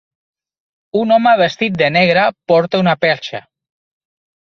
Un 1.01 1.13
home 1.17 1.35
vestit 1.43 1.77
de 1.83 1.91
negre 1.99 2.25
porta 2.53 2.83
una 2.87 2.99
perxa. 3.09 3.47